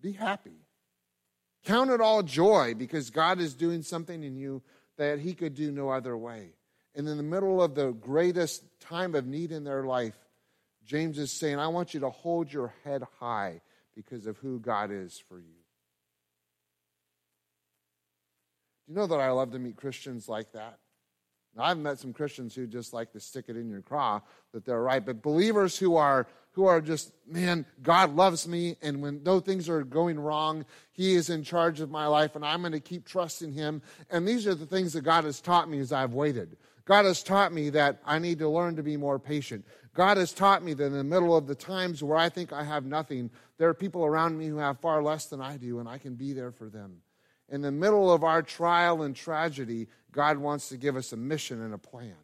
[0.04, 0.66] Be happy.
[1.64, 4.62] Count it all joy because God is doing something in you
[4.98, 6.50] that he could do no other way.
[6.94, 10.14] And in the middle of the greatest time of need in their life,
[10.84, 13.62] James is saying, I want you to hold your head high
[13.94, 15.56] because of who God is for you.
[18.86, 20.80] Do you know that I love to meet Christians like that?
[21.56, 24.20] Now, I've met some Christians who just like to stick it in your craw
[24.52, 29.02] that they're right, but believers who are who are just, man, God loves me, and
[29.02, 32.60] when though things are going wrong, He is in charge of my life, and I'm
[32.60, 33.82] going to keep trusting Him.
[34.08, 36.56] And these are the things that God has taught me as I've waited.
[36.84, 39.64] God has taught me that I need to learn to be more patient.
[39.94, 42.62] God has taught me that in the middle of the times where I think I
[42.62, 45.88] have nothing, there are people around me who have far less than I do, and
[45.88, 47.00] I can be there for them.
[47.48, 51.60] in the middle of our trial and tragedy, God wants to give us a mission
[51.60, 52.14] and a plan.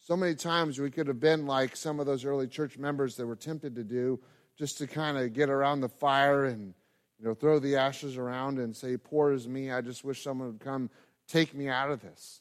[0.00, 3.26] So many times we could have been like some of those early church members that
[3.26, 4.20] were tempted to do,
[4.56, 6.72] just to kind of get around the fire and
[7.18, 9.70] you know throw the ashes around and say, "Poor is me.
[9.70, 10.88] I just wish someone would come
[11.26, 12.40] take me out of this."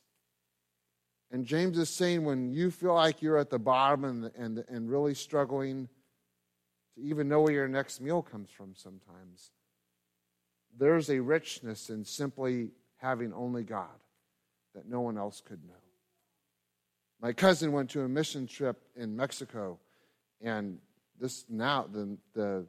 [1.31, 4.89] And James is saying, when you feel like you're at the bottom and and and
[4.89, 5.89] really struggling
[6.95, 9.51] to even know where your next meal comes from, sometimes
[10.77, 13.87] there's a richness in simply having only God
[14.75, 15.73] that no one else could know.
[17.21, 19.79] My cousin went to a mission trip in Mexico,
[20.41, 20.77] and
[21.19, 22.65] this now, the, the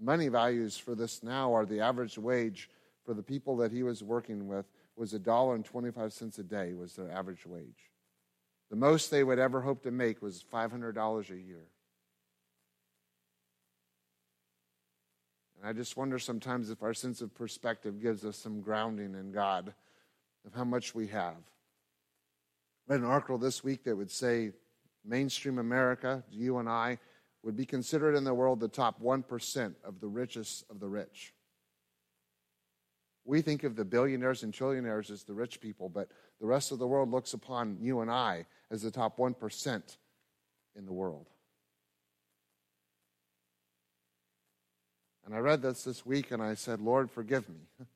[0.00, 2.68] money values for this now are the average wage
[3.04, 4.66] for the people that he was working with
[4.96, 7.90] was a dollar and 25 cents a day was their average wage.
[8.70, 11.66] The most they would ever hope to make was $500 a year.
[15.58, 19.32] And I just wonder sometimes if our sense of perspective gives us some grounding in
[19.32, 19.74] God
[20.46, 21.36] of how much we have
[22.88, 24.52] read an article this week that would say
[25.04, 26.98] mainstream America, you and I,
[27.42, 31.32] would be considered in the world the top 1% of the richest of the rich.
[33.24, 36.78] We think of the billionaires and trillionaires as the rich people, but the rest of
[36.78, 39.96] the world looks upon you and I as the top 1%
[40.76, 41.26] in the world.
[45.26, 47.66] And I read this this week and I said, Lord, forgive me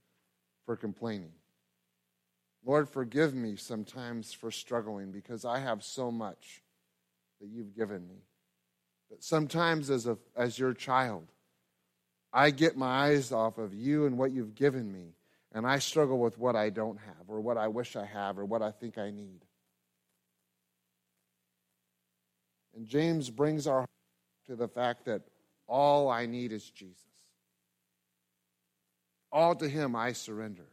[0.67, 1.33] for complaining.
[2.65, 6.63] Lord, forgive me sometimes for struggling because I have so much
[7.41, 8.17] that you've given me.
[9.09, 11.27] But sometimes, as, a, as your child,
[12.33, 15.15] I get my eyes off of you and what you've given me,
[15.53, 18.45] and I struggle with what I don't have, or what I wish I have, or
[18.45, 19.45] what I think I need.
[22.77, 23.85] And James brings our
[24.47, 25.23] to the fact that
[25.67, 27.10] all I need is Jesus.
[29.33, 30.67] All to Him I surrender.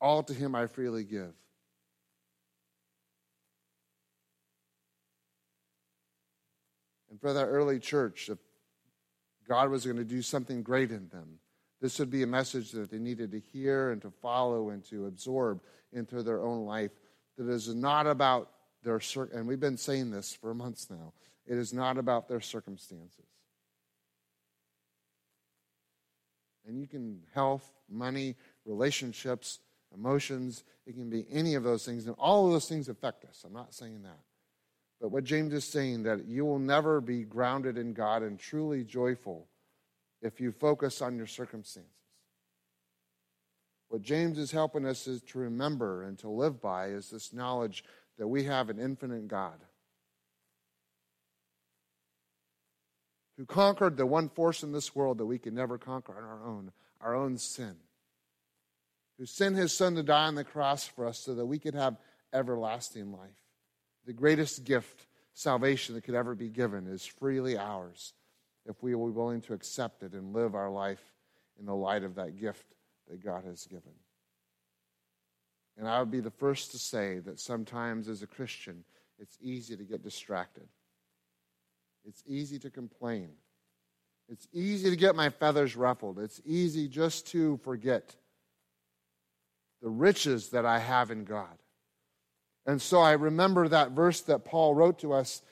[0.00, 1.32] All to him I freely give.
[7.10, 8.38] And for that early church, if
[9.46, 11.38] God was going to do something great in them,
[11.80, 15.06] this would be a message that they needed to hear and to follow and to
[15.06, 15.60] absorb
[15.92, 16.92] into their own life.
[17.36, 18.50] That is not about
[18.82, 19.00] their,
[19.34, 21.12] and we've been saying this for months now,
[21.46, 23.26] it is not about their circumstances.
[26.70, 29.58] And you can health, money, relationships,
[29.92, 32.06] emotions, it can be any of those things.
[32.06, 33.42] And all of those things affect us.
[33.44, 34.20] I'm not saying that.
[35.00, 38.84] But what James is saying that you will never be grounded in God and truly
[38.84, 39.48] joyful
[40.22, 41.90] if you focus on your circumstances.
[43.88, 47.82] What James is helping us is to remember and to live by is this knowledge
[48.16, 49.58] that we have an infinite God
[53.40, 56.46] who conquered the one force in this world that we can never conquer on our
[56.46, 56.70] own,
[57.00, 57.74] our own sin
[59.18, 61.72] who sent his son to die on the cross for us so that we could
[61.72, 61.96] have
[62.34, 63.30] everlasting life.
[64.04, 68.12] The greatest gift, salvation that could ever be given, is freely ours
[68.66, 71.14] if we will be willing to accept it and live our life
[71.58, 72.66] in the light of that gift
[73.08, 73.94] that God has given.
[75.78, 78.84] And I would be the first to say that sometimes as a Christian,
[79.18, 80.68] it's easy to get distracted.
[82.06, 83.30] It's easy to complain.
[84.28, 86.18] It's easy to get my feathers ruffled.
[86.18, 88.14] It's easy just to forget
[89.82, 91.58] the riches that I have in God.
[92.66, 95.42] And so I remember that verse that Paul wrote to us,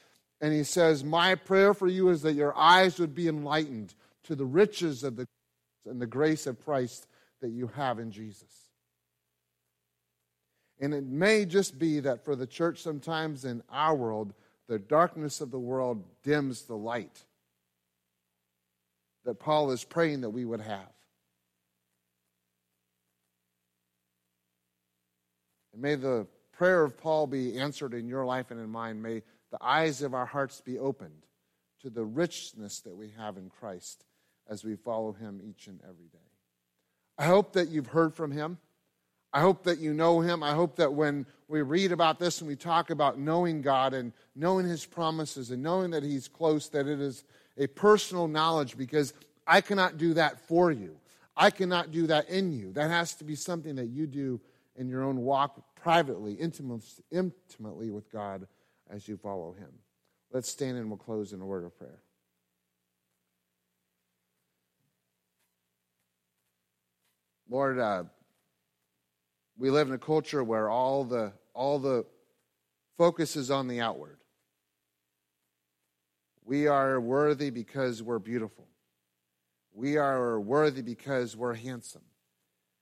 [0.40, 3.94] and he says, My prayer for you is that your eyes would be enlightened
[4.24, 5.26] to the riches of the
[5.86, 7.07] and the grace of Christ
[7.40, 8.68] that you have in Jesus.
[10.80, 14.34] And it may just be that for the church, sometimes in our world,
[14.68, 17.24] the darkness of the world dims the light
[19.24, 20.92] that Paul is praying that we would have.
[25.72, 29.00] And may the prayer of Paul be answered in your life and in mine.
[29.00, 31.24] May the eyes of our hearts be opened
[31.82, 34.04] to the richness that we have in Christ
[34.48, 36.18] as we follow him each and every day.
[37.16, 38.58] I hope that you've heard from him.
[39.32, 40.42] I hope that you know him.
[40.42, 44.12] I hope that when we read about this and we talk about knowing God and
[44.34, 47.24] knowing his promises and knowing that he's close, that it is
[47.58, 49.12] a personal knowledge because
[49.46, 50.96] I cannot do that for you.
[51.36, 52.72] I cannot do that in you.
[52.72, 54.40] That has to be something that you do
[54.76, 58.46] in your own walk privately, intimately with God
[58.90, 59.70] as you follow Him.
[60.32, 62.00] Let's stand and we'll close in a word of prayer.
[67.48, 68.04] Lord, uh,
[69.59, 72.06] we live in a culture where all the all the
[72.96, 74.18] focus is on the outward.
[76.44, 78.66] We are worthy because we're beautiful.
[79.74, 82.02] We are worthy because we're handsome.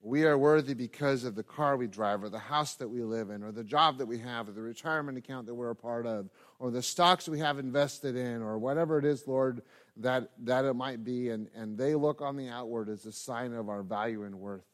[0.03, 3.31] We are worthy because of the car we drive, or the house that we live
[3.31, 6.07] in, or the job that we have, or the retirement account that we're a part
[6.07, 6.29] of,
[6.61, 9.63] or the stocks we have invested in, or whatever it is, Lord,
[9.97, 11.31] that, that it might be.
[11.31, 14.65] And, and they look on the outward as a sign of our value and worth.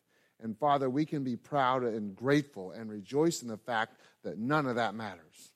[0.42, 4.66] And Father, we can be proud and grateful and rejoice in the fact that none
[4.66, 5.52] of that matters.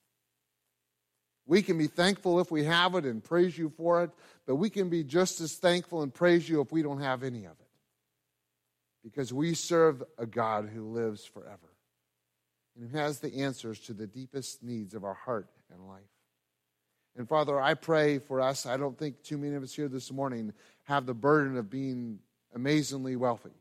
[1.45, 4.11] We can be thankful if we have it and praise you for it,
[4.47, 7.45] but we can be just as thankful and praise you if we don't have any
[7.45, 7.67] of it
[9.05, 11.77] because we serve a God who lives forever
[12.75, 16.03] and who has the answers to the deepest needs of our heart and life.
[17.17, 18.67] And Father, I pray for us.
[18.67, 20.53] I don't think too many of us here this morning
[20.85, 22.19] have the burden of being
[22.53, 23.55] amazingly wealthy.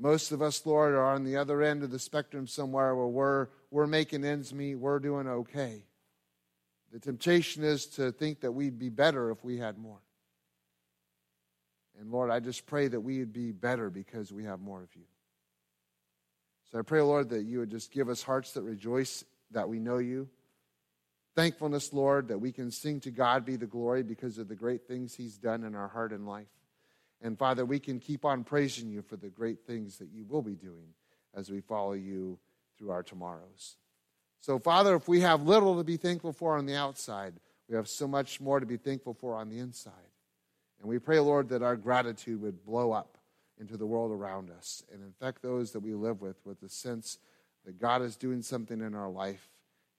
[0.00, 3.48] Most of us, Lord, are on the other end of the spectrum somewhere where we're,
[3.70, 5.84] we're making ends meet, we're doing okay.
[6.90, 10.00] The temptation is to think that we'd be better if we had more.
[12.00, 14.88] And Lord, I just pray that we would be better because we have more of
[14.96, 15.04] you.
[16.72, 19.80] So I pray, Lord, that you would just give us hearts that rejoice that we
[19.80, 20.30] know you.
[21.36, 24.88] Thankfulness, Lord, that we can sing to God be the glory because of the great
[24.88, 26.48] things he's done in our heart and life.
[27.22, 30.42] And Father, we can keep on praising you for the great things that you will
[30.42, 30.94] be doing
[31.34, 32.38] as we follow you
[32.78, 33.76] through our tomorrows.
[34.40, 37.34] So, Father, if we have little to be thankful for on the outside,
[37.68, 39.92] we have so much more to be thankful for on the inside.
[40.80, 43.18] And we pray, Lord, that our gratitude would blow up
[43.58, 47.18] into the world around us and infect those that we live with with the sense
[47.66, 49.50] that God is doing something in our life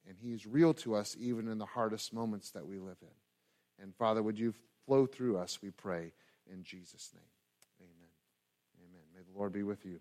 [0.07, 3.83] and He is real to us even in the hardest moments that we live in.
[3.83, 4.53] And Father, would you
[4.85, 6.13] flow through us, we pray,
[6.51, 7.23] in Jesus' name.
[7.81, 8.11] Amen.
[8.79, 9.01] Amen.
[9.15, 9.89] May the Lord be with you.